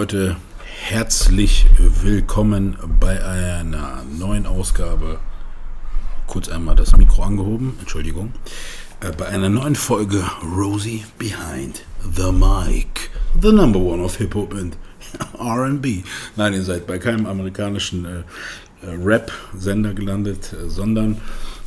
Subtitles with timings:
[0.00, 0.36] Leute,
[0.88, 5.20] herzlich willkommen bei einer neuen Ausgabe.
[6.26, 8.32] Kurz einmal das Mikro angehoben, Entschuldigung.
[9.00, 10.24] Äh, bei einer neuen Folge
[10.56, 11.84] Rosie Behind
[12.16, 13.10] the Mic.
[13.42, 14.78] The number one of Hip-Hop and
[15.38, 16.02] RB.
[16.34, 18.20] Nein, ihr seid bei keinem amerikanischen äh,
[18.86, 21.20] äh, Rap-Sender gelandet, äh, sondern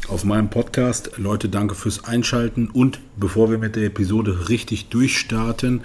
[0.10, 1.12] auf meinem Podcast.
[1.18, 2.70] Leute, danke fürs Einschalten.
[2.70, 5.82] Und bevor wir mit der Episode richtig durchstarten,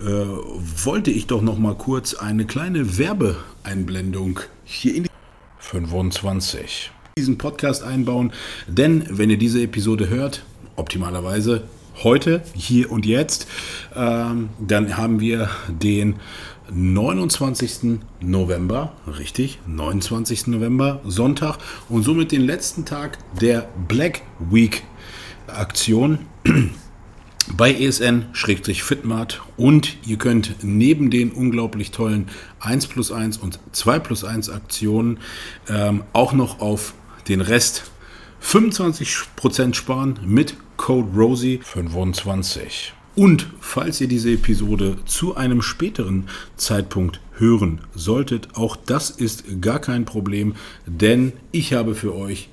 [0.00, 5.10] äh, wollte ich doch noch mal kurz eine kleine Werbeeinblendung hier in die
[5.58, 8.32] 25 diesen Podcast einbauen.
[8.66, 10.44] Denn wenn ihr diese Episode hört,
[10.76, 11.64] optimalerweise
[12.02, 13.46] heute, hier und jetzt,
[13.94, 16.16] ähm, dann haben wir den
[16.70, 18.00] 29.
[18.20, 20.46] November, richtig, 29.
[20.48, 24.82] November, Sonntag und somit den letzten Tag der Black Week
[25.48, 26.20] Aktion
[27.56, 32.28] bei ESN-Fitmart und ihr könnt neben den unglaublich tollen
[32.60, 35.18] 1 plus 1 und 2 plus 1 Aktionen
[35.68, 36.94] ähm, auch noch auf
[37.28, 37.90] den Rest
[38.42, 42.90] 25% sparen mit Code ROSIE25.
[43.14, 49.78] Und falls ihr diese Episode zu einem späteren Zeitpunkt hören solltet, auch das ist gar
[49.78, 52.48] kein Problem, denn ich habe für euch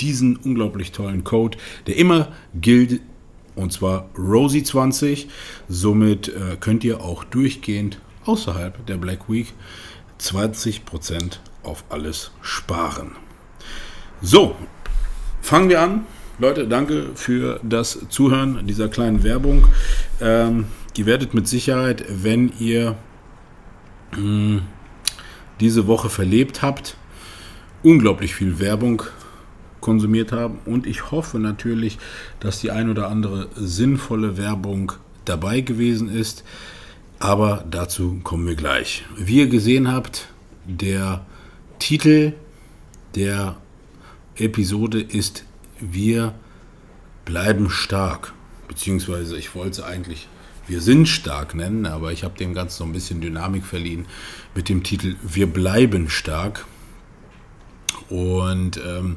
[0.00, 3.02] diesen unglaublich tollen Code, der immer gilt,
[3.54, 5.26] und zwar Rosie20.
[5.68, 9.52] Somit äh, könnt ihr auch durchgehend außerhalb der Black Week
[10.22, 13.10] 20% auf alles sparen.
[14.22, 14.56] So,
[15.42, 16.06] fangen wir an
[16.40, 19.68] Leute, danke für das Zuhören dieser kleinen Werbung.
[20.20, 22.96] Ähm, ihr werdet mit Sicherheit, wenn ihr
[24.10, 24.62] mh, hm,
[25.60, 26.96] diese Woche verlebt habt,
[27.84, 29.04] unglaublich viel Werbung
[29.80, 30.58] konsumiert haben.
[30.64, 31.98] Und ich hoffe natürlich,
[32.40, 34.90] dass die ein oder andere sinnvolle Werbung
[35.24, 36.42] dabei gewesen ist.
[37.20, 39.04] Aber dazu kommen wir gleich.
[39.16, 40.26] Wie ihr gesehen habt,
[40.64, 41.24] der
[41.78, 42.32] Titel
[43.14, 43.54] der
[44.34, 45.44] Episode ist
[45.92, 46.34] wir
[47.24, 48.32] bleiben stark.
[48.68, 50.28] Beziehungsweise ich wollte es eigentlich
[50.66, 54.06] wir sind stark nennen, aber ich habe dem Ganzen so ein bisschen Dynamik verliehen
[54.54, 56.64] mit dem Titel Wir bleiben stark.
[58.08, 59.16] Und ähm,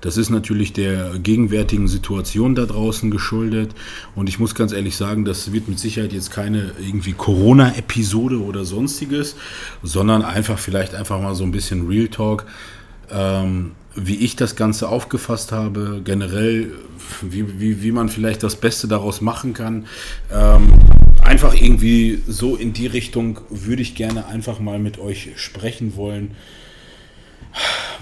[0.00, 3.74] das ist natürlich der gegenwärtigen Situation da draußen geschuldet.
[4.14, 8.64] Und ich muss ganz ehrlich sagen, das wird mit Sicherheit jetzt keine irgendwie Corona-Episode oder
[8.64, 9.36] sonstiges,
[9.82, 12.46] sondern einfach vielleicht einfach mal so ein bisschen Real Talk.
[13.10, 16.72] Ähm, wie ich das Ganze aufgefasst habe, generell,
[17.22, 19.86] wie, wie, wie man vielleicht das Beste daraus machen kann.
[20.32, 20.68] Ähm,
[21.22, 26.32] einfach irgendwie so in die Richtung würde ich gerne einfach mal mit euch sprechen wollen.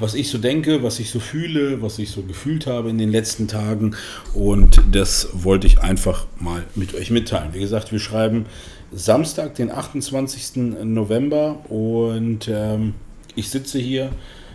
[0.00, 3.10] Was ich so denke, was ich so fühle, was ich so gefühlt habe in den
[3.10, 3.94] letzten Tagen.
[4.32, 7.52] Und das wollte ich einfach mal mit euch mitteilen.
[7.52, 8.46] Wie gesagt, wir schreiben
[8.92, 10.56] Samstag, den 28.
[10.84, 11.60] November.
[11.68, 12.94] Und ähm,
[13.34, 14.10] ich sitze hier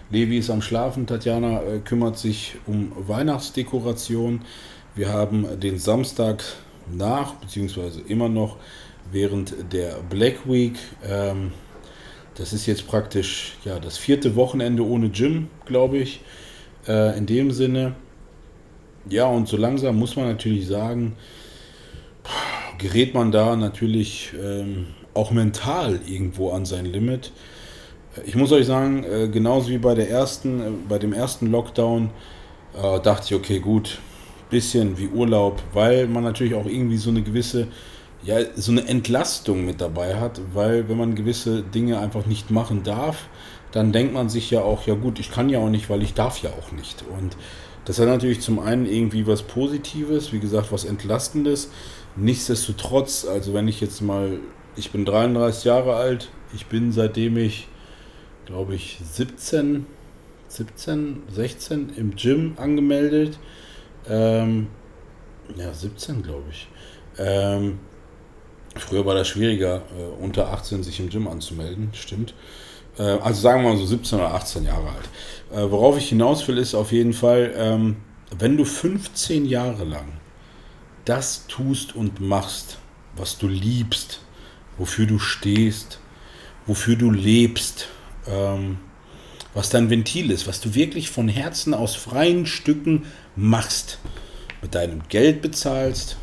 [0.10, 4.42] Levi ist am Schlafen, Tatjana äh, kümmert sich um Weihnachtsdekoration.
[4.96, 6.44] Wir haben den Samstag
[6.90, 8.58] nach, beziehungsweise immer noch
[9.12, 10.76] während der Black Week.
[11.06, 11.52] Ähm,
[12.36, 16.22] das ist jetzt praktisch ja, das vierte Wochenende ohne Gym, glaube ich.
[16.88, 17.96] Äh, in dem Sinne.
[19.10, 21.18] Ja, und so langsam muss man natürlich sagen,
[22.78, 27.32] gerät man da natürlich ähm, auch mental irgendwo an sein Limit.
[28.26, 32.10] Ich muss euch sagen, äh, genauso wie bei der ersten, äh, bei dem ersten Lockdown,
[32.76, 34.00] äh, dachte ich, okay, gut,
[34.50, 37.68] bisschen wie Urlaub, weil man natürlich auch irgendwie so eine gewisse,
[38.24, 42.84] ja, so eine Entlastung mit dabei hat, weil wenn man gewisse Dinge einfach nicht machen
[42.84, 43.28] darf,
[43.72, 46.14] dann denkt man sich ja auch, ja gut, ich kann ja auch nicht, weil ich
[46.14, 47.04] darf ja auch nicht.
[47.18, 47.36] Und
[47.86, 51.70] das hat natürlich zum einen irgendwie was Positives, wie gesagt, was Entlastendes.
[52.16, 54.40] Nichtsdestotrotz, also wenn ich jetzt mal,
[54.76, 57.68] ich bin 33 Jahre alt, ich bin seitdem ich
[58.48, 59.86] glaube ich, 17,
[60.48, 63.38] 17, 16 im Gym angemeldet.
[64.10, 64.68] Ähm,
[65.56, 66.68] ja, 17 glaube ich.
[67.18, 67.80] Ähm,
[68.76, 72.34] früher war das schwieriger, äh, unter 18 sich im Gym anzumelden, stimmt.
[72.98, 75.10] Äh, also sagen wir mal so 17 oder 18 Jahre alt.
[75.52, 77.98] Äh, worauf ich hinaus will, ist auf jeden Fall, ähm,
[78.38, 80.14] wenn du 15 Jahre lang
[81.04, 82.78] das tust und machst,
[83.16, 84.22] was du liebst,
[84.78, 86.00] wofür du stehst,
[86.66, 87.90] wofür du lebst,
[88.30, 88.78] ähm,
[89.54, 94.00] was dein Ventil ist, was du wirklich von Herzen aus freien Stücken machst,
[94.62, 96.18] mit deinem Geld bezahlst,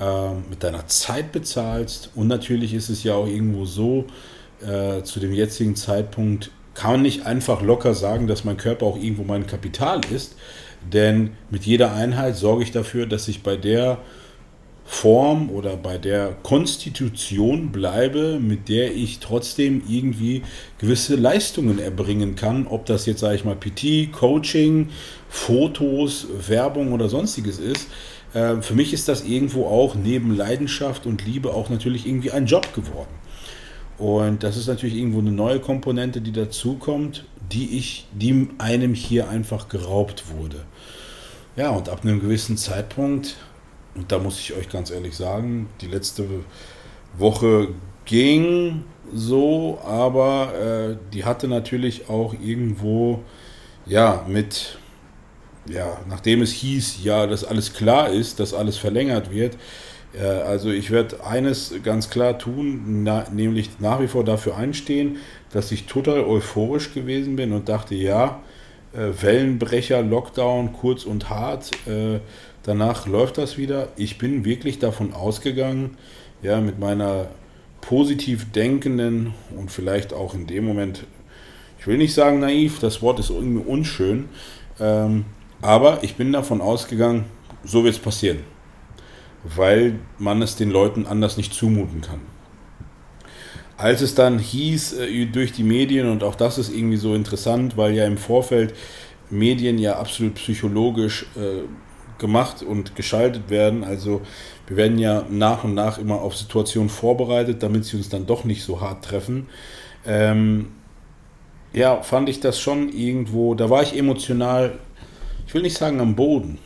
[0.00, 2.10] äh, mit deiner Zeit bezahlst.
[2.14, 4.06] Und natürlich ist es ja auch irgendwo so,
[4.60, 8.96] äh, zu dem jetzigen Zeitpunkt kann man nicht einfach locker sagen, dass mein Körper auch
[8.96, 10.36] irgendwo mein Kapital ist,
[10.92, 13.98] denn mit jeder Einheit sorge ich dafür, dass ich bei der
[14.84, 20.42] Form oder bei der Konstitution bleibe, mit der ich trotzdem irgendwie
[20.78, 22.66] gewisse Leistungen erbringen kann.
[22.66, 24.90] Ob das jetzt, sage ich mal, PT, Coaching,
[25.28, 27.88] Fotos, Werbung oder sonstiges ist.
[28.34, 32.46] Äh, für mich ist das irgendwo auch neben Leidenschaft und Liebe auch natürlich irgendwie ein
[32.46, 33.14] Job geworden.
[33.96, 39.28] Und das ist natürlich irgendwo eine neue Komponente, die dazukommt, die ich, die einem hier
[39.28, 40.64] einfach geraubt wurde.
[41.56, 43.36] Ja, und ab einem gewissen Zeitpunkt
[43.94, 46.26] und da muss ich euch ganz ehrlich sagen, die letzte
[47.16, 47.68] Woche
[48.04, 53.20] ging so, aber äh, die hatte natürlich auch irgendwo,
[53.86, 54.78] ja, mit,
[55.68, 59.56] ja, nachdem es hieß, ja, dass alles klar ist, dass alles verlängert wird,
[60.18, 65.18] äh, also ich werde eines ganz klar tun, na, nämlich nach wie vor dafür einstehen,
[65.52, 68.40] dass ich total euphorisch gewesen bin und dachte, ja,
[68.92, 72.20] äh, Wellenbrecher, Lockdown, kurz und hart, äh,
[72.64, 73.88] Danach läuft das wieder.
[73.96, 75.96] Ich bin wirklich davon ausgegangen,
[76.42, 77.28] ja, mit meiner
[77.82, 81.04] positiv denkenden und vielleicht auch in dem Moment,
[81.78, 84.30] ich will nicht sagen naiv, das Wort ist irgendwie unschön,
[84.80, 85.26] ähm,
[85.60, 87.26] aber ich bin davon ausgegangen,
[87.64, 88.38] so wird es passieren,
[89.44, 92.20] weil man es den Leuten anders nicht zumuten kann.
[93.76, 97.76] Als es dann hieß äh, durch die Medien, und auch das ist irgendwie so interessant,
[97.76, 98.74] weil ja im Vorfeld
[99.28, 101.64] Medien ja absolut psychologisch äh,
[102.18, 103.84] gemacht und geschaltet werden.
[103.84, 104.22] Also
[104.66, 108.44] wir werden ja nach und nach immer auf Situationen vorbereitet, damit sie uns dann doch
[108.44, 109.48] nicht so hart treffen.
[110.06, 110.68] Ähm,
[111.72, 114.78] ja, fand ich das schon irgendwo, da war ich emotional,
[115.46, 116.58] ich will nicht sagen am Boden,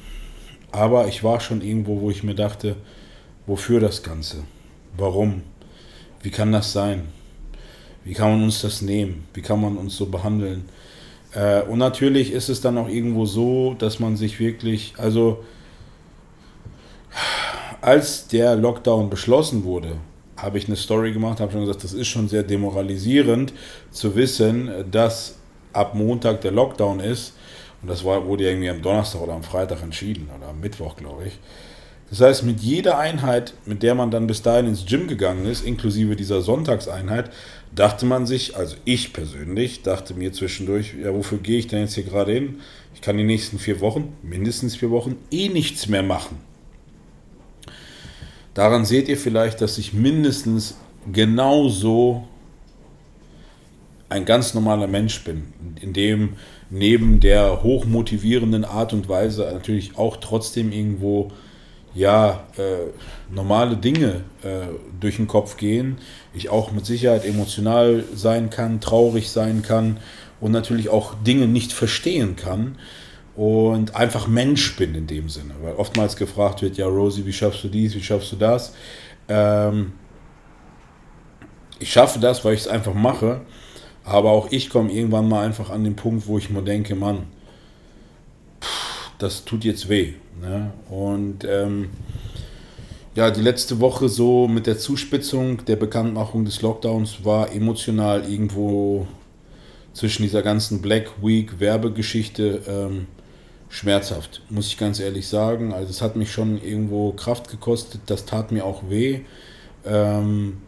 [0.71, 2.77] aber ich war schon irgendwo, wo ich mir dachte,
[3.47, 4.45] wofür das Ganze?
[4.97, 5.43] Warum?
[6.23, 7.09] Wie kann das sein?
[8.05, 9.27] Wie kann man uns das nehmen?
[9.35, 10.69] Wie kann man uns so behandeln?
[11.35, 15.45] Äh, und natürlich ist es dann auch irgendwo so, dass man sich wirklich, also
[17.81, 19.97] als der Lockdown beschlossen wurde,
[20.37, 23.53] habe ich eine Story gemacht, habe schon gesagt, das ist schon sehr demoralisierend
[23.91, 25.37] zu wissen, dass
[25.73, 27.35] ab Montag der Lockdown ist.
[27.83, 31.27] Und das war, wurde irgendwie am Donnerstag oder am Freitag entschieden oder am Mittwoch, glaube
[31.27, 31.39] ich.
[32.11, 35.65] Das heißt, mit jeder Einheit, mit der man dann bis dahin ins Gym gegangen ist,
[35.65, 37.31] inklusive dieser Sonntagseinheit,
[37.75, 41.95] dachte man sich, also ich persönlich, dachte mir zwischendurch, ja, wofür gehe ich denn jetzt
[41.95, 42.61] hier gerade hin?
[42.95, 46.39] Ich kann die nächsten vier Wochen, mindestens vier Wochen, eh nichts mehr machen.
[48.55, 50.77] Daran seht ihr vielleicht, dass ich mindestens
[51.13, 52.27] genauso
[54.09, 56.31] ein ganz normaler Mensch bin, in dem
[56.71, 61.31] neben der hochmotivierenden Art und Weise natürlich auch trotzdem irgendwo
[61.99, 62.91] ja, äh,
[63.35, 64.69] normale Dinge äh,
[65.01, 65.99] durch den Kopf gehen.
[66.33, 69.99] Ich auch mit Sicherheit emotional sein kann, traurig sein kann
[70.41, 72.79] und natürlich auch Dinge nicht verstehen kann
[73.35, 75.55] und einfach Mensch bin in dem Sinne.
[75.61, 78.75] Weil oftmals gefragt wird, ja Rosie, wie schaffst du dies, wie schaffst du das?
[79.29, 79.93] Ähm,
[81.81, 83.41] ich schaffe das, weil ich es einfach mache,
[84.05, 87.27] aber auch ich komme irgendwann mal einfach an den Punkt, wo ich mir denke, Mann,
[89.19, 90.15] das tut jetzt weh.
[90.41, 90.73] Ne?
[90.89, 91.91] Und ähm,
[93.15, 99.07] ja, die letzte Woche so mit der Zuspitzung der Bekanntmachung des Lockdowns war emotional irgendwo
[99.93, 103.07] zwischen dieser ganzen Black Week Werbegeschichte ähm,
[103.69, 105.73] schmerzhaft, muss ich ganz ehrlich sagen.
[105.73, 109.21] Also es hat mich schon irgendwo Kraft gekostet, das tat mir auch weh,
[109.85, 110.59] ähm,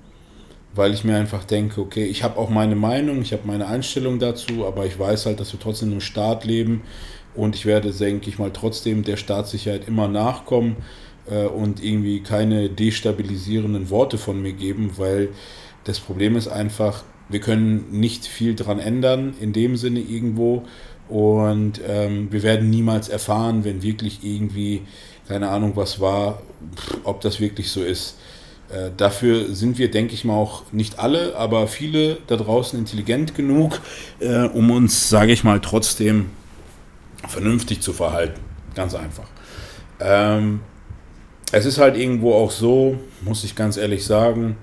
[0.74, 4.18] weil ich mir einfach denke, okay, ich habe auch meine Meinung, ich habe meine Einstellung
[4.18, 6.82] dazu, aber ich weiß halt, dass wir trotzdem im Staat leben,
[7.34, 10.76] und ich werde, denke ich mal, trotzdem der Staatssicherheit immer nachkommen
[11.30, 15.28] äh, und irgendwie keine destabilisierenden Worte von mir geben, weil
[15.84, 20.64] das Problem ist einfach, wir können nicht viel dran ändern, in dem Sinne irgendwo.
[21.08, 24.82] Und ähm, wir werden niemals erfahren, wenn wirklich irgendwie,
[25.26, 26.42] keine Ahnung, was war,
[27.04, 28.16] ob das wirklich so ist.
[28.72, 33.34] Äh, dafür sind wir, denke ich mal, auch nicht alle, aber viele da draußen intelligent
[33.34, 33.80] genug,
[34.20, 36.30] äh, um uns, sage ich mal, trotzdem
[37.28, 38.40] vernünftig zu verhalten.
[38.74, 39.26] Ganz einfach.
[39.98, 40.60] Ähm,
[41.52, 44.56] es ist halt irgendwo auch so, muss ich ganz ehrlich sagen,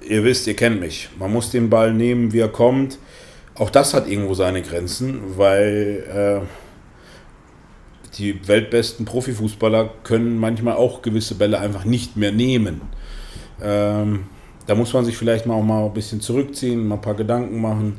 [0.00, 1.08] ihr wisst, ihr kennt mich.
[1.18, 2.98] Man muss den Ball nehmen, wie er kommt.
[3.54, 6.46] Auch das hat irgendwo seine Grenzen, weil äh,
[8.18, 12.80] die weltbesten Profifußballer können manchmal auch gewisse Bälle einfach nicht mehr nehmen.
[13.62, 14.26] Ähm,
[14.66, 17.60] da muss man sich vielleicht mal auch mal ein bisschen zurückziehen, mal ein paar Gedanken
[17.60, 17.98] machen,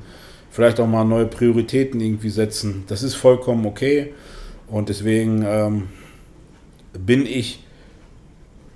[0.49, 2.83] vielleicht auch mal neue Prioritäten irgendwie setzen.
[2.87, 4.13] Das ist vollkommen okay.
[4.67, 5.89] Und deswegen ähm,
[6.93, 7.63] bin ich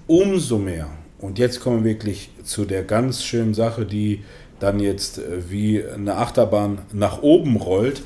[0.08, 0.90] umso mehr,
[1.20, 4.24] und jetzt kommen wir wirklich zu der ganz schönen Sache, die
[4.60, 8.02] dann jetzt äh, wie eine Achterbahn nach oben rollt,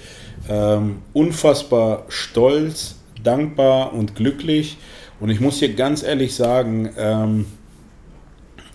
[0.48, 4.78] ähm, unfassbar stolz, dankbar und glücklich.
[5.20, 7.46] Und ich muss hier ganz ehrlich sagen, ähm,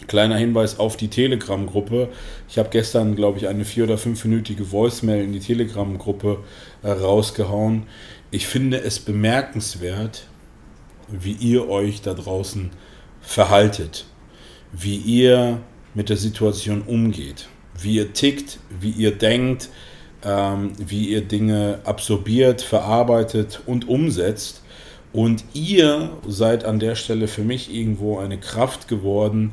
[0.07, 2.09] kleiner Hinweis auf die Telegram-Gruppe.
[2.49, 6.39] Ich habe gestern, glaube ich, eine vier- oder fünfminütige Voicemail in die Telegram-Gruppe
[6.83, 7.85] äh, rausgehauen.
[8.31, 10.27] Ich finde es bemerkenswert,
[11.09, 12.71] wie ihr euch da draußen
[13.21, 14.07] verhaltet,
[14.73, 15.61] wie ihr
[15.95, 17.49] mit der Situation umgeht,
[17.81, 19.71] wie ihr tickt, wie ihr denkt,
[20.25, 24.63] ähm, wie ihr Dinge absorbiert, verarbeitet und umsetzt.
[25.13, 29.53] Und ihr seid an der Stelle für mich irgendwo eine Kraft geworden,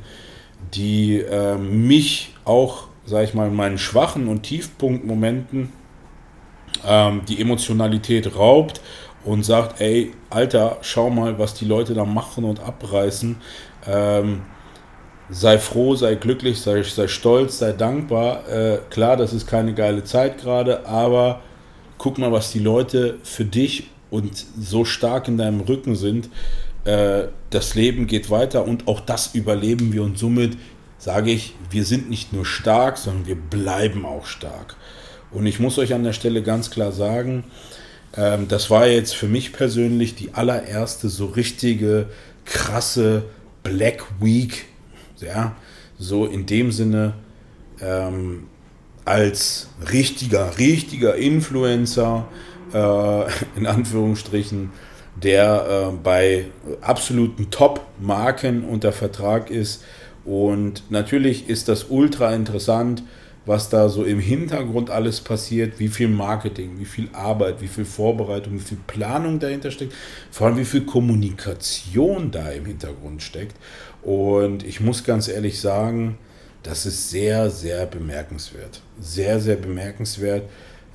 [0.73, 5.71] die äh, mich auch, sage ich mal, in meinen schwachen und Tiefpunktmomenten
[6.87, 8.81] ähm, die Emotionalität raubt
[9.23, 13.37] und sagt, ey, Alter, schau mal, was die Leute da machen und abreißen.
[13.87, 14.41] Ähm,
[15.31, 18.47] sei froh, sei glücklich, sei, sei stolz, sei dankbar.
[18.49, 21.41] Äh, klar, das ist keine geile Zeit gerade, aber
[21.97, 26.29] guck mal, was die Leute für dich und so stark in deinem Rücken sind.
[26.83, 30.57] Äh, das Leben geht weiter und auch das überleben wir und somit
[30.97, 34.75] sage ich, wir sind nicht nur stark, sondern wir bleiben auch stark.
[35.31, 37.45] Und ich muss euch an der Stelle ganz klar sagen,
[38.17, 42.07] ähm, das war jetzt für mich persönlich die allererste so richtige,
[42.45, 43.23] krasse
[43.63, 44.65] Black Week
[45.21, 45.55] ja,
[45.97, 47.13] so in dem Sinne
[47.81, 48.47] ähm,
[49.05, 52.27] als richtiger, richtiger Influencer,
[52.73, 53.23] äh,
[53.55, 54.71] in Anführungsstrichen,
[55.21, 56.45] der äh, bei
[56.81, 59.83] absoluten Top-Marken unter Vertrag ist.
[60.23, 63.03] Und natürlich ist das ultra interessant,
[63.51, 67.83] was da so im Hintergrund alles passiert, wie viel Marketing, wie viel Arbeit, wie viel
[67.83, 69.93] Vorbereitung, wie viel Planung dahinter steckt,
[70.31, 73.57] vor allem wie viel Kommunikation da im Hintergrund steckt.
[74.03, 76.17] Und ich muss ganz ehrlich sagen,
[76.63, 78.81] das ist sehr, sehr bemerkenswert.
[79.01, 80.49] Sehr, sehr bemerkenswert.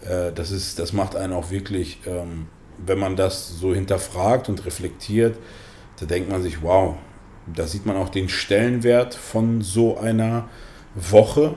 [0.08, 2.46] Äh, das, ist, das macht einen auch wirklich, ähm,
[2.78, 5.36] wenn man das so hinterfragt und reflektiert,
[6.00, 6.94] da denkt man sich, wow,
[7.54, 10.48] da sieht man auch den Stellenwert von so einer
[10.94, 11.54] Woche,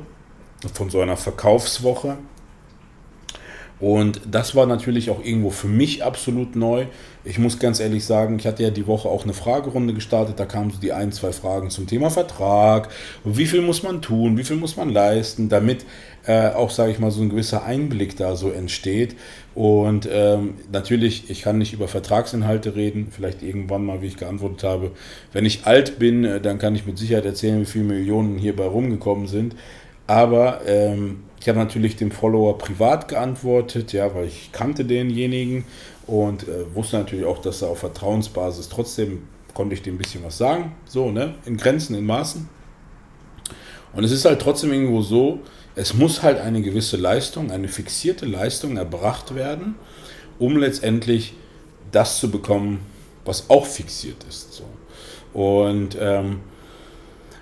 [0.74, 2.18] von so einer Verkaufswoche.
[3.80, 6.88] Und das war natürlich auch irgendwo für mich absolut neu.
[7.24, 10.38] Ich muss ganz ehrlich sagen, ich hatte ja die Woche auch eine Fragerunde gestartet.
[10.38, 12.90] Da kamen so die ein, zwei Fragen zum Thema Vertrag.
[13.24, 14.38] Wie viel muss man tun?
[14.38, 15.48] Wie viel muss man leisten?
[15.48, 15.86] Damit
[16.26, 19.16] äh, auch, sage ich mal, so ein gewisser Einblick da so entsteht.
[19.56, 23.08] Und ähm, natürlich, ich kann nicht über Vertragsinhalte reden.
[23.12, 24.92] Vielleicht irgendwann mal, wie ich geantwortet habe.
[25.32, 28.66] Wenn ich alt bin, äh, dann kann ich mit Sicherheit erzählen, wie viele Millionen hierbei
[28.66, 29.56] rumgekommen sind.
[30.10, 35.66] Aber ähm, ich habe natürlich dem Follower privat geantwortet, ja, weil ich kannte denjenigen
[36.08, 40.24] und äh, wusste natürlich auch, dass er auf Vertrauensbasis trotzdem konnte ich dem ein bisschen
[40.24, 42.50] was sagen, so, ne, in Grenzen, in Maßen.
[43.94, 45.42] Und es ist halt trotzdem irgendwo so,
[45.76, 49.76] es muss halt eine gewisse Leistung, eine fixierte Leistung erbracht werden,
[50.40, 51.36] um letztendlich
[51.92, 52.80] das zu bekommen,
[53.26, 54.54] was auch fixiert ist.
[54.54, 54.64] So.
[55.40, 56.40] Und ähm,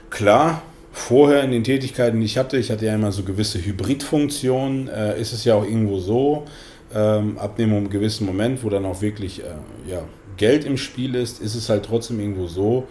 [0.10, 0.64] klar,
[0.98, 5.20] vorher in den Tätigkeiten, die ich hatte, ich hatte ja immer so gewisse Hybridfunktionen, äh,
[5.20, 6.46] ist es ja auch irgendwo so,
[6.94, 10.02] ähm, ab einem gewissen Moment, wo dann auch wirklich äh, ja,
[10.38, 12.88] Geld im Spiel ist, ist es halt trotzdem irgendwo so,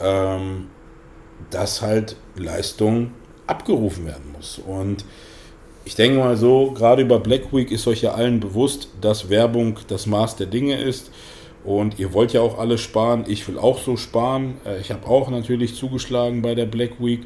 [0.00, 0.68] ähm,
[1.50, 3.12] dass halt Leistung
[3.46, 4.60] abgerufen werden muss.
[4.64, 5.04] Und
[5.84, 9.78] ich denke mal so, gerade über Black Week ist euch ja allen bewusst, dass Werbung
[9.88, 11.10] das Maß der Dinge ist.
[11.64, 13.24] Und ihr wollt ja auch alle sparen.
[13.28, 14.54] Ich will auch so sparen.
[14.64, 17.22] Äh, ich habe auch natürlich zugeschlagen bei der Black Week.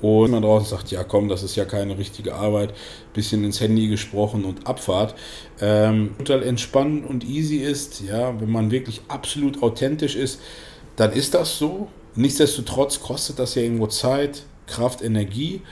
[0.00, 2.72] Und man draußen sagt, ja komm, das ist ja keine richtige Arbeit.
[3.14, 5.14] Bisschen ins Handy gesprochen und Abfahrt.
[5.60, 10.40] Ähm, total entspannend und easy ist, ja, wenn man wirklich absolut authentisch ist,
[10.96, 11.88] dann ist das so.
[12.14, 15.62] Nichtsdestotrotz kostet das ja irgendwo Zeit, Kraft, Energie.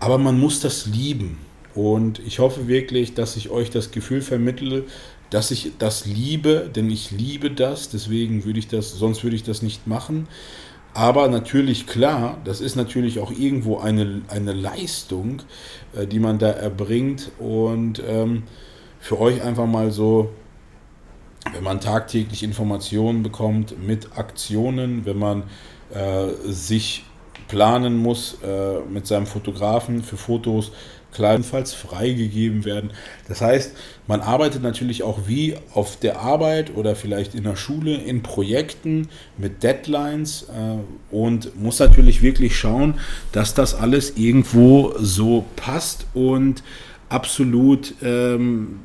[0.00, 1.38] Aber man muss das lieben.
[1.74, 4.84] Und ich hoffe wirklich, dass ich euch das Gefühl vermittle,
[5.30, 9.42] dass ich das liebe, denn ich liebe das, deswegen würde ich das, sonst würde ich
[9.42, 10.28] das nicht machen.
[10.94, 15.42] Aber natürlich klar, das ist natürlich auch irgendwo eine, eine Leistung,
[15.94, 17.32] äh, die man da erbringt.
[17.38, 18.44] Und ähm,
[18.98, 20.30] für euch einfach mal so,
[21.52, 25.42] wenn man tagtäglich Informationen bekommt mit Aktionen, wenn man
[25.92, 27.04] äh, sich
[27.46, 30.72] planen muss äh, mit seinem Fotografen für Fotos,
[31.16, 32.90] kleinenfalls freigegeben werden.
[33.26, 33.72] Das heißt,
[34.06, 39.08] man arbeitet natürlich auch wie auf der Arbeit oder vielleicht in der Schule in Projekten
[39.38, 43.00] mit Deadlines äh, und muss natürlich wirklich schauen,
[43.32, 46.62] dass das alles irgendwo so passt und
[47.08, 48.80] absolut ähm,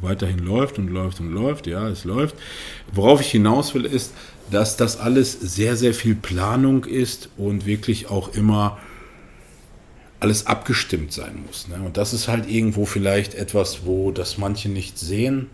[0.00, 1.66] weiterhin läuft und läuft und läuft.
[1.66, 2.36] Ja, es läuft.
[2.90, 4.14] Worauf ich hinaus will, ist,
[4.50, 8.78] dass das alles sehr, sehr viel Planung ist und wirklich auch immer
[10.24, 11.68] alles abgestimmt sein muss.
[11.68, 11.76] Ne?
[11.84, 15.50] Und das ist halt irgendwo vielleicht etwas, wo das manche nicht sehen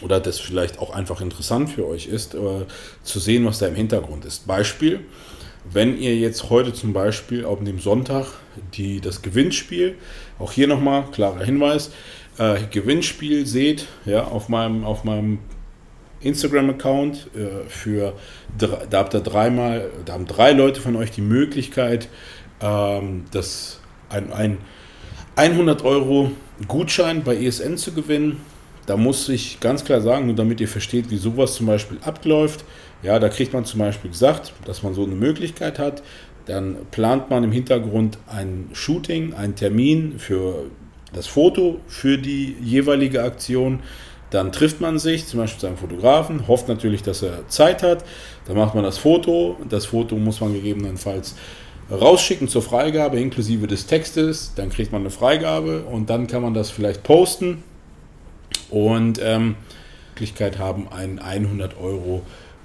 [0.00, 2.64] oder das vielleicht auch einfach interessant für euch ist, äh,
[3.02, 4.46] zu sehen, was da im Hintergrund ist.
[4.46, 5.00] Beispiel,
[5.70, 8.28] wenn ihr jetzt heute zum Beispiel auf dem Sonntag
[8.72, 9.96] die, das Gewinnspiel,
[10.38, 11.90] auch hier nochmal klarer Hinweis,
[12.38, 15.40] äh, Gewinnspiel seht, ja, auf meinem, auf meinem
[16.20, 18.14] Instagram-Account äh, für
[18.58, 22.08] da habt ihr dreimal, da haben drei Leute von euch die Möglichkeit,
[22.60, 24.58] ähm, das ein, ein
[25.36, 26.32] 100 Euro
[26.66, 28.40] Gutschein bei ESN zu gewinnen.
[28.86, 32.64] Da muss ich ganz klar sagen, nur damit ihr versteht, wie sowas zum Beispiel abläuft.
[33.02, 36.02] Ja, da kriegt man zum Beispiel gesagt, dass man so eine Möglichkeit hat.
[36.46, 40.64] Dann plant man im Hintergrund ein Shooting, einen Termin für
[41.12, 43.80] das Foto für die jeweilige Aktion.
[44.30, 48.04] Dann trifft man sich, zum Beispiel zu einem Fotografen, hofft natürlich, dass er Zeit hat.
[48.46, 49.56] Dann macht man das Foto.
[49.68, 51.34] Das Foto muss man gegebenenfalls
[51.90, 54.52] rausschicken zur Freigabe inklusive des Textes.
[54.54, 57.62] Dann kriegt man eine Freigabe und dann kann man das vielleicht posten
[58.70, 59.56] und ähm,
[60.18, 62.22] Möglichkeit haben, einen 100 Euro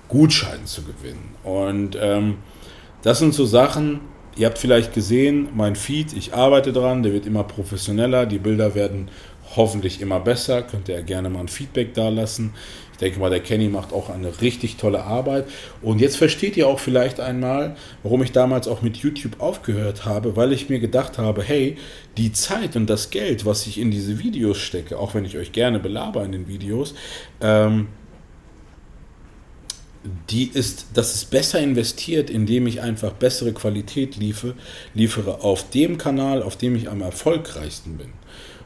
[0.07, 1.35] Gutschein zu gewinnen.
[1.43, 2.37] Und ähm,
[3.03, 3.99] das sind so Sachen,
[4.35, 8.73] ihr habt vielleicht gesehen, mein Feed, ich arbeite dran, der wird immer professioneller, die Bilder
[8.73, 9.09] werden
[9.55, 10.63] hoffentlich immer besser.
[10.63, 12.53] Könnt ihr gerne mal ein Feedback da lassen.
[12.93, 15.47] Ich denke mal, der Kenny macht auch eine richtig tolle Arbeit.
[15.81, 20.35] Und jetzt versteht ihr auch vielleicht einmal, warum ich damals auch mit YouTube aufgehört habe,
[20.35, 21.75] weil ich mir gedacht habe, hey,
[22.17, 25.51] die Zeit und das Geld, was ich in diese Videos stecke, auch wenn ich euch
[25.51, 26.93] gerne belaber in den Videos,
[27.41, 27.87] ähm,
[30.29, 34.53] die ist, das ist besser investiert, indem ich einfach bessere Qualität liefere,
[34.93, 38.09] liefere auf dem Kanal, auf dem ich am erfolgreichsten bin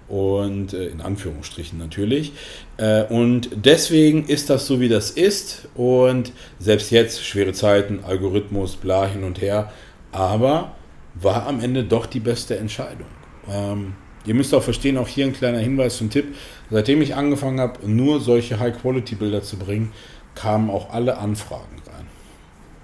[0.08, 2.34] und äh, in Anführungsstrichen natürlich.
[2.78, 5.67] Äh, und deswegen ist das so, wie das ist.
[5.76, 9.72] Und selbst jetzt, schwere Zeiten, Algorithmus, bla hin und her.
[10.12, 10.76] Aber
[11.15, 13.08] war am Ende doch die beste Entscheidung.
[13.50, 16.36] Ähm, ihr müsst auch verstehen, auch hier ein kleiner Hinweis und Tipp.
[16.70, 19.91] Seitdem ich angefangen habe, nur solche High-Quality-Bilder zu bringen,
[20.36, 22.08] kamen auch alle Anfragen rein.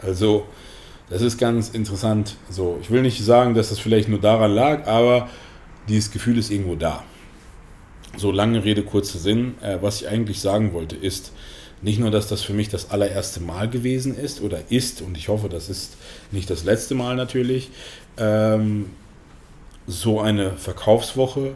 [0.01, 0.45] Also,
[1.09, 2.35] das ist ganz interessant.
[2.49, 5.29] So, ich will nicht sagen, dass das vielleicht nur daran lag, aber
[5.87, 7.03] dieses Gefühl ist irgendwo da.
[8.15, 9.55] So lange Rede, kurzer Sinn.
[9.61, 11.31] Äh, was ich eigentlich sagen wollte, ist
[11.81, 15.27] nicht nur, dass das für mich das allererste Mal gewesen ist oder ist, und ich
[15.27, 15.97] hoffe, das ist
[16.31, 17.69] nicht das letzte Mal natürlich,
[18.17, 18.91] ähm,
[19.85, 21.55] so eine Verkaufswoche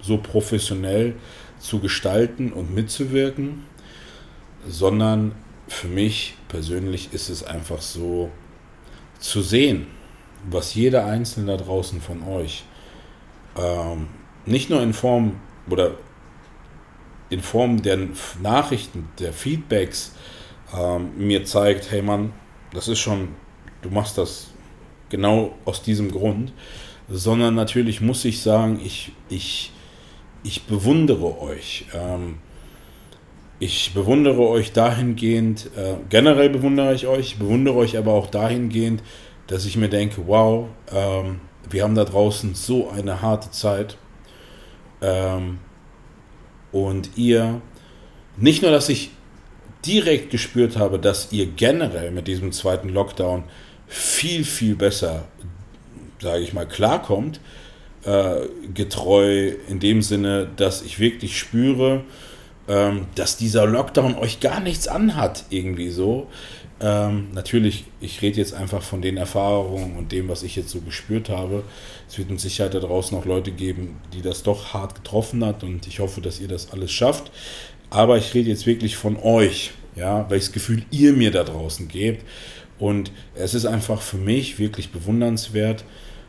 [0.00, 1.14] so professionell
[1.58, 3.64] zu gestalten und mitzuwirken,
[4.68, 5.34] sondern
[5.66, 8.30] für mich persönlich ist es einfach so
[9.18, 9.86] zu sehen,
[10.48, 12.64] was jeder Einzelne da draußen von euch
[13.56, 14.08] ähm,
[14.44, 15.92] nicht nur in Form oder
[17.30, 17.98] in Form der
[18.42, 20.14] Nachrichten, der Feedbacks
[20.76, 22.32] ähm, mir zeigt, hey Mann,
[22.72, 23.28] das ist schon,
[23.82, 24.48] du machst das
[25.08, 26.52] genau aus diesem Grund,
[27.08, 29.72] sondern natürlich muss ich sagen, ich, ich,
[30.42, 31.86] ich bewundere euch.
[31.94, 32.38] Ähm,
[33.60, 39.02] ich bewundere euch dahingehend, äh, generell bewundere ich euch, bewundere euch aber auch dahingehend,
[39.46, 43.96] dass ich mir denke, wow, ähm, wir haben da draußen so eine harte Zeit.
[45.04, 45.58] Ähm,
[46.72, 47.60] und ihr,
[48.36, 49.10] nicht nur, dass ich
[49.84, 53.44] direkt gespürt habe, dass ihr generell mit diesem zweiten Lockdown
[53.86, 55.28] viel, viel besser,
[56.20, 57.40] sage ich mal, klarkommt,
[58.04, 62.02] äh, getreu in dem Sinne, dass ich wirklich spüre,
[62.66, 66.28] ähm, dass dieser Lockdown euch gar nichts anhat, irgendwie so.
[66.84, 70.82] Ähm, natürlich, ich rede jetzt einfach von den Erfahrungen und dem, was ich jetzt so
[70.82, 71.64] gespürt habe.
[72.06, 75.64] Es wird mit Sicherheit da draußen auch Leute geben, die das doch hart getroffen hat
[75.64, 77.32] und ich hoffe, dass ihr das alles schafft.
[77.88, 82.22] Aber ich rede jetzt wirklich von euch, ja, welches Gefühl ihr mir da draußen gebt.
[82.78, 85.84] Und es ist einfach für mich wirklich bewundernswert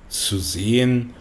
[0.07, 1.13] zu sehen,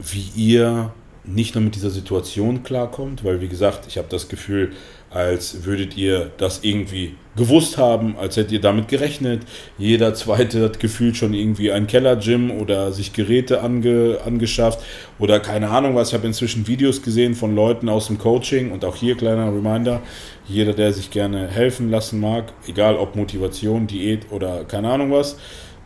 [0.00, 4.72] wie ihr nicht nur mit dieser Situation klarkommt, weil wie gesagt, ich habe das Gefühl,
[5.10, 9.42] als würdet ihr das irgendwie gewusst haben, als hättet ihr damit gerechnet.
[9.78, 14.80] Jeder zweite hat gefühlt schon irgendwie ein Keller-Gym oder sich Geräte ange, angeschafft
[15.18, 16.08] oder keine Ahnung was.
[16.08, 20.00] Ich habe inzwischen Videos gesehen von Leuten aus dem Coaching und auch hier kleiner Reminder,
[20.48, 25.36] jeder, der sich gerne helfen lassen mag, egal ob Motivation, Diät oder keine Ahnung was,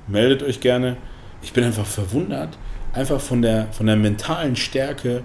[0.07, 0.97] meldet euch gerne.
[1.43, 2.51] Ich bin einfach verwundert,
[2.93, 5.23] einfach von der, von der mentalen Stärke,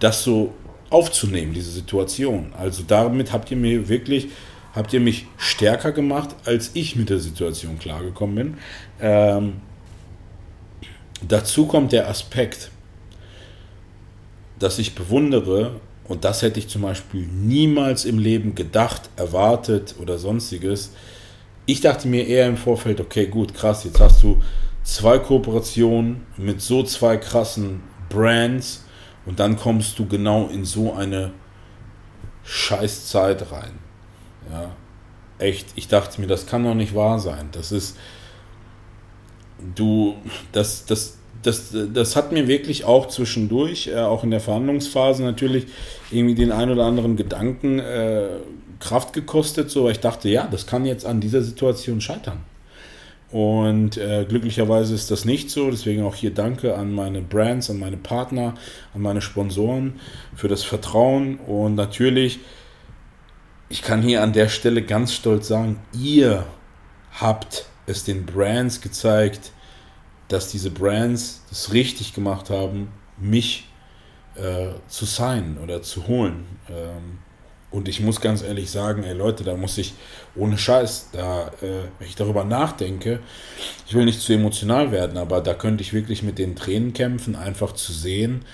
[0.00, 0.52] das so
[0.94, 2.52] aufzunehmen, diese Situation.
[2.56, 4.28] Also damit habt ihr mir wirklich,
[4.74, 8.54] habt ihr mich stärker gemacht, als ich mit der Situation klargekommen bin.
[9.00, 9.54] Ähm,
[11.26, 12.70] dazu kommt der Aspekt,
[14.60, 20.16] dass ich bewundere, und das hätte ich zum Beispiel niemals im Leben gedacht, erwartet oder
[20.16, 20.92] sonstiges.
[21.66, 24.40] Ich dachte mir eher im Vorfeld, okay, gut, krass, jetzt hast du
[24.84, 27.80] zwei Kooperationen mit so zwei krassen
[28.10, 28.83] Brands
[29.26, 31.32] und dann kommst du genau in so eine
[32.44, 33.78] Scheißzeit rein.
[34.50, 34.70] Ja,
[35.38, 37.48] echt, ich dachte mir, das kann doch nicht wahr sein.
[37.52, 37.96] Das ist,
[39.74, 40.16] du,
[40.52, 45.66] das, das, das, das hat mir wirklich auch zwischendurch, äh, auch in der Verhandlungsphase natürlich,
[46.10, 48.28] irgendwie den ein oder anderen Gedanken äh,
[48.80, 52.40] Kraft gekostet, so weil ich dachte, ja, das kann jetzt an dieser Situation scheitern.
[53.34, 55.68] Und äh, glücklicherweise ist das nicht so.
[55.68, 58.54] Deswegen auch hier danke an meine Brands, an meine Partner,
[58.94, 59.98] an meine Sponsoren
[60.36, 61.38] für das Vertrauen.
[61.40, 62.38] Und natürlich,
[63.68, 66.46] ich kann hier an der Stelle ganz stolz sagen, ihr
[67.10, 69.50] habt es den Brands gezeigt,
[70.28, 73.68] dass diese Brands das richtig gemacht haben, mich
[74.36, 76.46] äh, zu signen oder zu holen.
[76.70, 77.18] Ähm,
[77.72, 79.94] und ich muss ganz ehrlich sagen, ey Leute, da muss ich
[80.36, 83.20] ohne Scheiß, da, äh, wenn ich darüber nachdenke,
[83.86, 87.36] ich will nicht zu emotional werden, aber da könnte ich wirklich mit den Tränen kämpfen,
[87.36, 88.44] einfach zu sehen,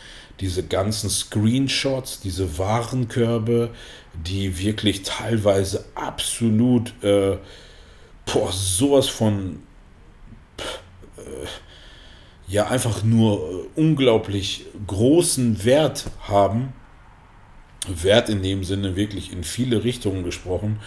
[0.41, 3.71] diese ganzen Screenshots, diese Warenkörbe,
[4.15, 7.37] die wirklich teilweise absolut, äh,
[8.27, 9.63] boah, sowas von,
[11.19, 11.47] äh,
[12.49, 16.73] ja, einfach nur äh, unglaublich großen Wert haben.
[17.87, 20.81] Wert in dem Sinne wirklich in viele Richtungen gesprochen,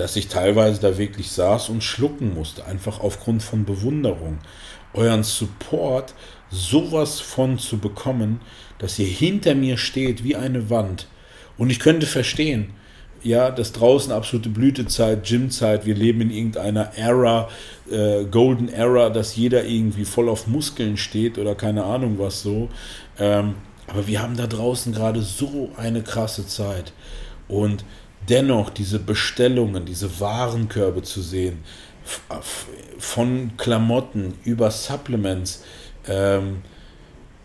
[0.00, 4.38] dass ich teilweise da wirklich saß und schlucken musste, einfach aufgrund von Bewunderung.
[4.94, 6.14] Euren Support
[6.50, 8.40] sowas von zu bekommen,
[8.78, 11.06] dass ihr hinter mir steht wie eine Wand.
[11.58, 12.72] Und ich könnte verstehen,
[13.22, 17.50] ja, dass draußen absolute Blütezeit, Gymzeit, wir leben in irgendeiner Era,
[17.90, 22.70] äh, Golden Era, dass jeder irgendwie voll auf Muskeln steht oder keine Ahnung was so.
[23.18, 26.94] Ähm, aber wir haben da draußen gerade so eine krasse Zeit.
[27.48, 27.84] Und
[28.30, 31.58] dennoch diese Bestellungen, diese Warenkörbe zu sehen,
[32.98, 35.64] von Klamotten über Supplements,
[36.06, 36.62] ähm,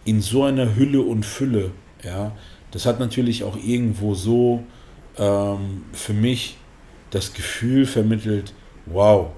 [0.06, 1.72] in so einer Hülle und Fülle,
[2.04, 2.32] ja,
[2.72, 4.64] das hat natürlich auch irgendwo so
[5.18, 6.58] ähm, für mich
[7.10, 8.54] das Gefühl vermittelt,
[8.86, 9.30] wow,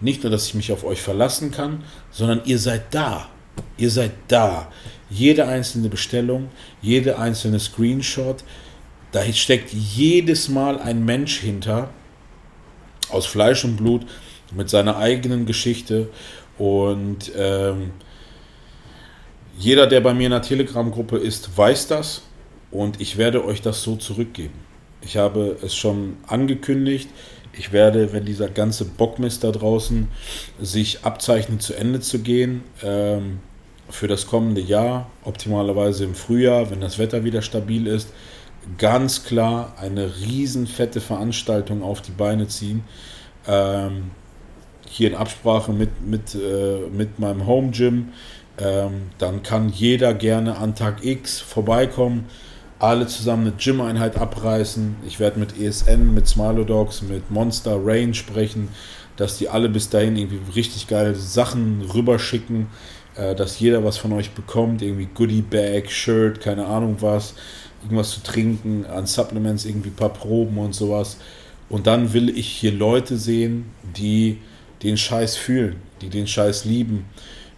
[0.00, 3.28] nicht nur, dass ich mich auf euch verlassen kann, sondern ihr seid da.
[3.78, 4.70] Ihr seid da.
[5.08, 6.48] Jede einzelne Bestellung,
[6.82, 8.42] jede einzelne Screenshot,
[9.14, 11.90] da steckt jedes Mal ein Mensch hinter,
[13.10, 14.04] aus Fleisch und Blut,
[14.52, 16.08] mit seiner eigenen Geschichte.
[16.58, 17.92] Und ähm,
[19.56, 22.22] jeder, der bei mir in der Telegram-Gruppe ist, weiß das.
[22.72, 24.54] Und ich werde euch das so zurückgeben.
[25.00, 27.08] Ich habe es schon angekündigt.
[27.56, 30.08] Ich werde, wenn dieser ganze Bockmist da draußen
[30.60, 33.38] sich abzeichnet, zu Ende zu gehen, ähm,
[33.88, 38.08] für das kommende Jahr, optimalerweise im Frühjahr, wenn das Wetter wieder stabil ist,
[38.78, 42.84] ganz klar eine riesen fette Veranstaltung auf die Beine ziehen.
[43.46, 44.10] Ähm,
[44.88, 48.10] hier in Absprache mit, mit, äh, mit meinem Home Gym.
[48.58, 52.26] Ähm, dann kann jeder gerne an Tag X vorbeikommen,
[52.78, 54.96] alle zusammen eine Gym-Einheit abreißen.
[55.06, 58.68] Ich werde mit ESN, mit Smilodogs, mit Monster Rain sprechen,
[59.16, 62.68] dass die alle bis dahin irgendwie richtig geile Sachen rüberschicken
[63.16, 67.34] äh, dass jeder was von euch bekommt, irgendwie Goodie Bag, Shirt, keine Ahnung was,
[67.84, 71.18] irgendwas zu trinken, an Supplements irgendwie ein paar Proben und sowas.
[71.68, 73.66] Und dann will ich hier Leute sehen,
[73.96, 74.38] die
[74.82, 77.06] den Scheiß fühlen, die den Scheiß lieben.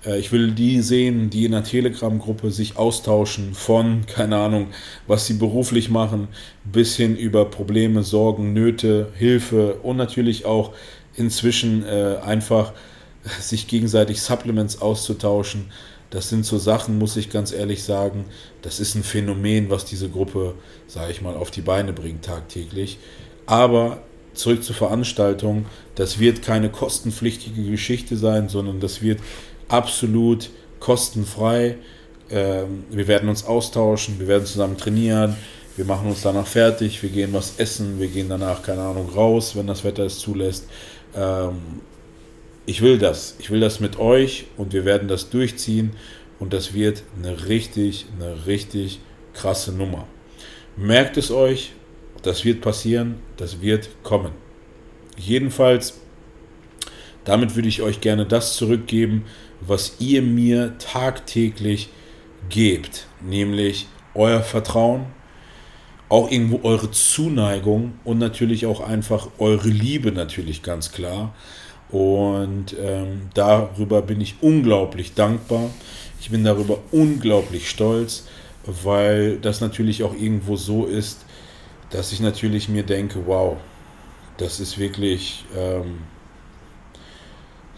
[0.04, 4.68] Äh, ich will die sehen, die in der Telegram-Gruppe sich austauschen von, keine Ahnung,
[5.06, 6.28] was sie beruflich machen,
[6.64, 10.72] bis hin über Probleme, Sorgen, Nöte, Hilfe und natürlich auch
[11.16, 12.72] inzwischen äh, einfach
[13.40, 15.66] sich gegenseitig Supplements auszutauschen.
[16.10, 18.26] Das sind so Sachen, muss ich ganz ehrlich sagen,
[18.62, 20.54] das ist ein Phänomen, was diese Gruppe,
[20.86, 22.98] sage ich mal, auf die Beine bringt tagtäglich.
[23.46, 23.98] Aber
[24.34, 29.20] zurück zur Veranstaltung, das wird keine kostenpflichtige Geschichte sein, sondern das wird
[29.68, 31.76] absolut kostenfrei.
[32.30, 35.36] Ähm, wir werden uns austauschen, wir werden zusammen trainieren,
[35.76, 39.56] wir machen uns danach fertig, wir gehen was essen, wir gehen danach, keine Ahnung, raus,
[39.56, 40.66] wenn das Wetter es zulässt.
[42.68, 43.36] Ich will das.
[43.38, 45.92] Ich will das mit euch und wir werden das durchziehen
[46.40, 48.98] und das wird eine richtig, eine richtig
[49.34, 50.08] krasse Nummer.
[50.76, 51.72] Merkt es euch,
[52.22, 54.32] das wird passieren, das wird kommen.
[55.16, 56.00] Jedenfalls,
[57.24, 59.26] damit würde ich euch gerne das zurückgeben,
[59.60, 61.88] was ihr mir tagtäglich
[62.48, 65.06] gebt, nämlich euer Vertrauen,
[66.08, 71.32] auch irgendwo eure Zuneigung und natürlich auch einfach eure Liebe natürlich ganz klar.
[71.90, 75.70] Und ähm, darüber bin ich unglaublich dankbar.
[76.20, 78.26] Ich bin darüber unglaublich stolz,
[78.64, 81.24] weil das natürlich auch irgendwo so ist,
[81.90, 83.56] dass ich natürlich mir denke, wow,
[84.38, 85.98] das ist wirklich ähm,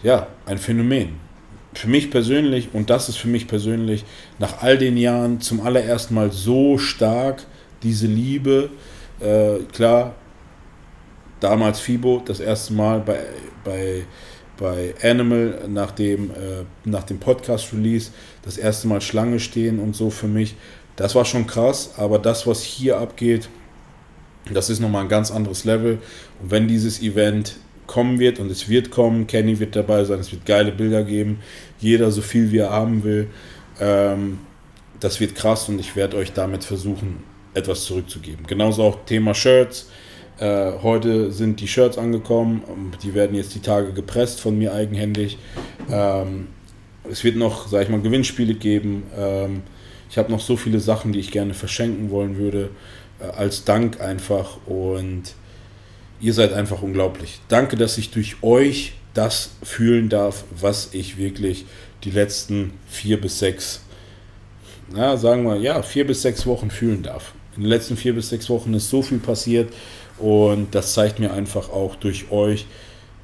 [0.01, 1.17] ja ein Phänomen.
[1.73, 4.03] Für mich persönlich, und das ist für mich persönlich
[4.39, 7.45] nach all den Jahren zum allerersten Mal so stark,
[7.83, 8.71] diese Liebe.
[9.19, 10.15] Äh, klar,
[11.39, 13.19] damals Fibo, das erste Mal bei,
[13.63, 14.05] bei,
[14.57, 18.11] bei Animal nach dem, äh, nach dem Podcast-Release,
[18.43, 20.55] das erste Mal Schlange stehen und so für mich.
[20.95, 23.49] Das war schon krass, aber das, was hier abgeht,
[24.51, 25.99] das ist nochmal ein ganz anderes Level.
[26.41, 27.55] Und wenn dieses Event
[27.87, 31.39] kommen wird und es wird kommen, Kenny wird dabei sein, es wird geile Bilder geben,
[31.79, 33.27] jeder so viel wie er haben will.
[33.79, 34.39] Ähm,
[34.99, 37.23] das wird krass und ich werde euch damit versuchen,
[37.53, 38.45] etwas zurückzugeben.
[38.45, 39.89] Genauso auch Thema Shirts.
[40.39, 42.63] Äh, heute sind die Shirts angekommen.
[43.03, 45.37] Die werden jetzt die Tage gepresst von mir eigenhändig.
[45.91, 46.47] Ähm,
[47.09, 49.03] es wird noch, sag ich mal, Gewinnspiele geben.
[49.17, 49.63] Ähm,
[50.09, 52.69] ich habe noch so viele Sachen, die ich gerne verschenken wollen würde.
[53.19, 54.57] Äh, als Dank einfach.
[54.65, 55.23] Und
[56.21, 57.41] ihr seid einfach unglaublich.
[57.49, 61.65] Danke, dass ich durch euch das fühlen darf, was ich wirklich
[62.05, 63.81] die letzten vier bis sechs,
[64.93, 67.33] na, sagen wir, ja, vier bis sechs Wochen fühlen darf.
[67.57, 69.73] In den letzten vier bis sechs Wochen ist so viel passiert
[70.19, 72.65] und das zeigt mir einfach auch durch euch,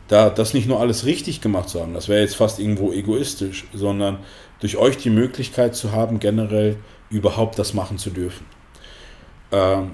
[0.08, 3.66] da das nicht nur alles richtig gemacht zu haben, das wäre jetzt fast irgendwo egoistisch,
[3.74, 4.20] sondern
[4.60, 6.78] durch euch die Möglichkeit zu haben, generell
[7.10, 8.46] überhaupt das machen zu dürfen.
[9.52, 9.92] Ähm,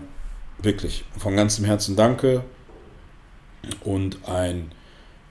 [0.62, 2.44] wirklich, von ganzem Herzen danke.
[3.84, 4.72] Und ein,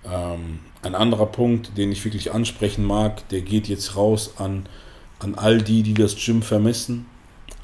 [0.04, 4.66] ähm, ein anderer Punkt, den ich wirklich ansprechen mag, der geht jetzt raus an,
[5.18, 7.06] an all die, die das Gym vermissen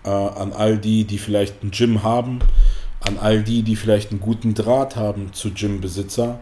[0.07, 2.39] äh, an all die, die vielleicht ein Gym haben,
[3.07, 6.41] an all die, die vielleicht einen guten Draht haben zu Gymbesitzer.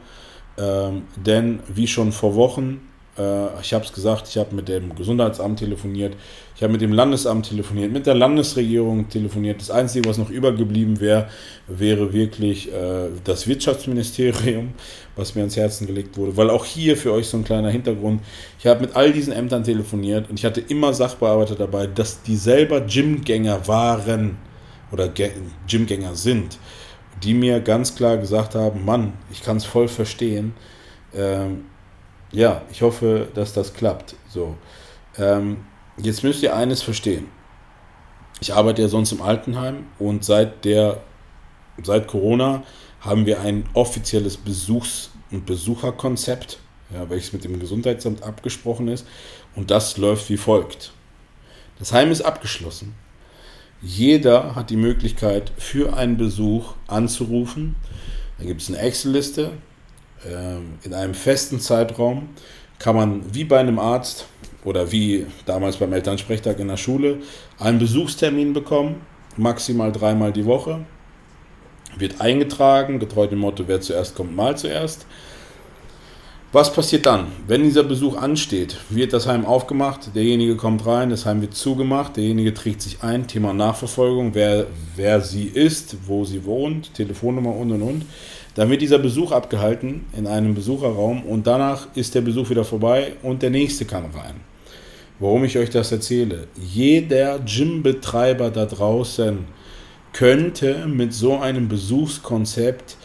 [0.57, 2.81] Ähm, denn wie schon vor Wochen
[3.19, 6.17] äh, ich habe es gesagt, ich habe mit dem Gesundheitsamt telefoniert,
[6.57, 9.61] ich habe mit dem Landesamt telefoniert, mit der Landesregierung telefoniert.
[9.61, 11.29] Das Einzige, was noch übergeblieben wäre,
[11.67, 14.75] wäre wirklich äh, das Wirtschaftsministerium,
[15.17, 16.37] was mir ans Herzen gelegt wurde.
[16.37, 18.21] Weil auch hier für euch so ein kleiner Hintergrund,
[18.59, 22.37] ich habe mit all diesen Ämtern telefoniert und ich hatte immer Sachbearbeiter dabei, dass die
[22.37, 24.37] selber Gymgänger waren
[24.95, 25.13] oder
[25.67, 26.57] Gymgänger sind,
[27.25, 30.55] die mir ganz klar gesagt haben, Mann, ich kann es voll verstehen.
[31.13, 31.67] Ähm,
[32.31, 34.15] ja, ich hoffe, dass das klappt.
[34.29, 34.57] So.
[35.19, 35.65] Ähm,
[35.97, 37.27] jetzt müsst ihr eines verstehen.
[38.41, 41.01] Ich arbeite ja sonst im Altenheim und seit der
[41.83, 42.63] seit Corona
[43.01, 46.59] haben wir ein offizielles Besuchs- und Besucherkonzept,
[46.93, 49.07] ja, welches mit dem Gesundheitsamt abgesprochen ist.
[49.57, 50.93] Und das läuft wie folgt.
[51.81, 52.95] Das Heim ist abgeschlossen.
[53.83, 57.77] Jeder hat die Möglichkeit, für einen Besuch anzurufen.
[58.39, 59.53] Da gibt es eine Excel-Liste,
[60.27, 62.29] ähm, in einem festen Zeitraum
[62.79, 64.27] kann man wie bei einem Arzt
[64.65, 67.19] oder wie damals beim Elternsprechtag in der Schule
[67.59, 69.03] einen Besuchstermin bekommen,
[69.37, 70.85] maximal dreimal die Woche.
[71.97, 75.07] Wird eingetragen, getreu dem Motto, wer zuerst kommt, mal zuerst.
[76.55, 77.33] Was passiert dann?
[77.49, 82.17] Wenn dieser Besuch ansteht, wird das Heim aufgemacht, derjenige kommt rein, das Heim wird zugemacht,
[82.17, 87.73] derjenige trägt sich ein, Thema Nachverfolgung, wer, wer sie ist, wo sie wohnt, Telefonnummer und
[87.73, 88.07] und und.
[88.55, 93.15] Dann wird dieser Besuch abgehalten in einem Besucherraum und danach ist der Besuch wieder vorbei
[93.25, 94.37] und der nächste kann rein.
[95.19, 96.47] Warum ich euch das erzähle?
[96.57, 99.39] Jeder Gymbetreiber da draußen
[100.13, 102.97] könnte mit so einem Besuchskonzept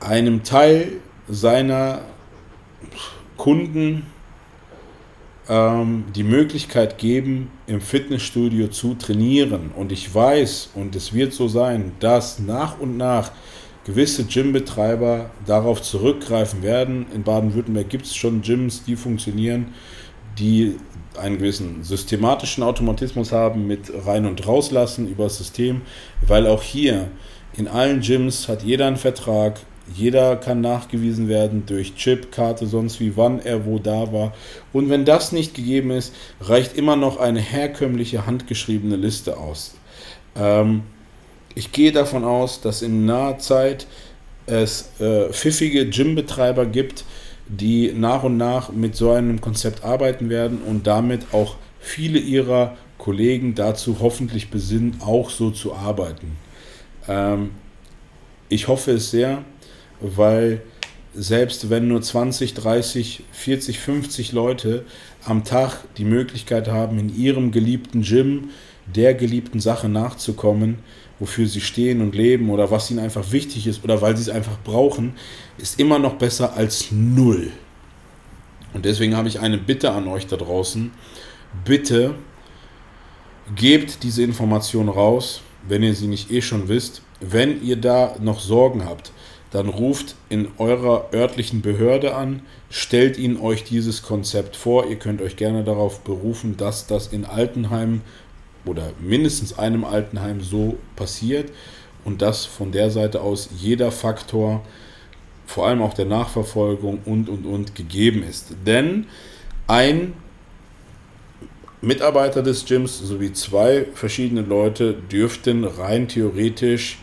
[0.00, 2.02] einem Teil seiner
[3.36, 4.06] Kunden
[5.48, 9.70] ähm, die Möglichkeit geben, im Fitnessstudio zu trainieren.
[9.76, 13.30] Und ich weiß, und es wird so sein, dass nach und nach
[13.84, 17.06] gewisse Gymbetreiber darauf zurückgreifen werden.
[17.14, 19.74] In Baden-Württemberg gibt es schon Gyms, die funktionieren,
[20.38, 20.76] die
[21.16, 25.82] einen gewissen systematischen Automatismus haben mit rein und rauslassen über das System,
[26.26, 27.08] weil auch hier
[27.56, 29.60] in allen Gyms hat jeder einen Vertrag,
[29.94, 34.32] jeder kann nachgewiesen werden durch Chip, Karte, sonst wie, wann er wo da war.
[34.72, 39.74] Und wenn das nicht gegeben ist, reicht immer noch eine herkömmliche handgeschriebene Liste aus.
[40.36, 40.82] Ähm,
[41.54, 43.86] ich gehe davon aus, dass in naher Zeit
[44.46, 47.04] es äh, pfiffige Gymbetreiber gibt,
[47.48, 52.76] die nach und nach mit so einem Konzept arbeiten werden und damit auch viele ihrer
[52.98, 56.36] Kollegen dazu hoffentlich besinnen, auch so zu arbeiten.
[57.08, 57.50] Ähm,
[58.48, 59.44] ich hoffe es sehr,
[60.00, 60.62] weil
[61.14, 64.84] selbst wenn nur 20, 30, 40, 50 Leute
[65.24, 68.50] am Tag die Möglichkeit haben, in ihrem geliebten Gym
[68.86, 70.78] der geliebten Sache nachzukommen,
[71.18, 74.28] wofür sie stehen und leben oder was ihnen einfach wichtig ist oder weil sie es
[74.28, 75.14] einfach brauchen,
[75.58, 77.50] ist immer noch besser als null.
[78.74, 80.90] Und deswegen habe ich eine Bitte an euch da draußen.
[81.64, 82.14] Bitte
[83.54, 87.02] gebt diese Information raus, wenn ihr sie nicht eh schon wisst.
[87.20, 89.12] Wenn ihr da noch Sorgen habt,
[89.56, 94.86] dann ruft in eurer örtlichen Behörde an, stellt ihnen euch dieses Konzept vor.
[94.86, 98.02] Ihr könnt euch gerne darauf berufen, dass das in Altenheimen
[98.66, 101.50] oder mindestens einem Altenheim so passiert
[102.04, 104.62] und dass von der Seite aus jeder Faktor,
[105.46, 108.48] vor allem auch der Nachverfolgung und und und gegeben ist.
[108.66, 109.06] Denn
[109.66, 110.12] ein
[111.80, 116.98] Mitarbeiter des Gyms sowie zwei verschiedene Leute dürften rein theoretisch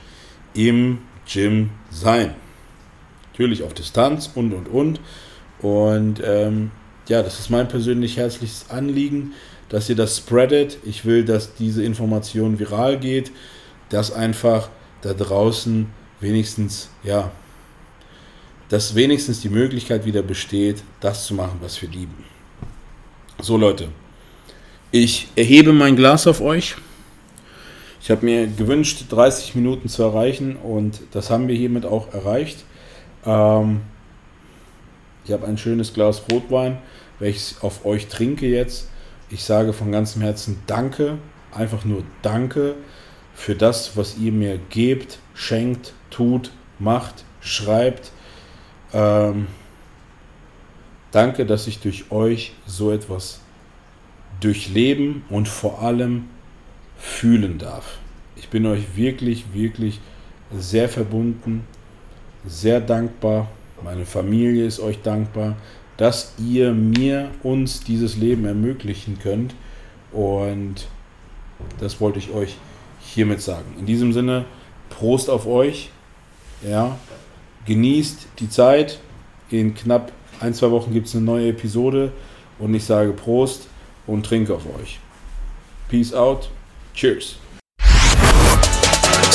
[0.53, 2.35] im Gym sein.
[3.33, 4.99] Natürlich auf Distanz und und und.
[5.59, 6.71] Und ähm,
[7.07, 9.33] ja, das ist mein persönlich herzliches Anliegen,
[9.69, 10.77] dass ihr das spreadet.
[10.85, 13.31] Ich will, dass diese Information viral geht,
[13.89, 14.69] dass einfach
[15.01, 15.87] da draußen
[16.19, 17.31] wenigstens, ja,
[18.69, 22.23] dass wenigstens die Möglichkeit wieder besteht, das zu machen, was wir lieben.
[23.41, 23.89] So Leute,
[24.91, 26.75] ich erhebe mein Glas auf euch.
[27.99, 32.63] Ich habe mir gewünscht, 30 Minuten zu erreichen und das haben wir hiermit auch erreicht.
[33.25, 33.81] Ähm,
[35.25, 36.77] ich habe ein schönes Glas Rotwein,
[37.19, 38.89] welches auf euch trinke jetzt.
[39.29, 41.17] Ich sage von ganzem Herzen Danke,
[41.51, 42.75] einfach nur Danke
[43.33, 48.11] für das, was ihr mir gebt, schenkt, tut, macht, schreibt.
[48.93, 49.47] Ähm,
[51.11, 53.41] danke, dass ich durch euch so etwas
[54.39, 56.25] durchleben und vor allem
[56.97, 57.97] fühlen darf.
[58.35, 59.99] Ich bin euch wirklich, wirklich
[60.55, 61.65] sehr verbunden,
[62.45, 63.49] sehr dankbar.
[63.83, 65.55] Meine Familie ist euch dankbar,
[65.97, 69.55] dass ihr mir, uns dieses Leben ermöglichen könnt.
[70.11, 70.87] Und
[71.79, 72.55] das wollte ich euch
[72.99, 73.75] hiermit sagen.
[73.79, 74.45] In diesem Sinne,
[74.89, 75.89] Prost auf euch.
[76.67, 76.97] Ja,
[77.65, 78.99] genießt die Zeit.
[79.49, 82.11] In knapp ein, zwei Wochen gibt es eine neue Episode.
[82.59, 83.67] Und ich sage Prost
[84.07, 84.99] und trinke auf euch.
[85.89, 86.49] Peace out.
[86.93, 87.42] Cheers.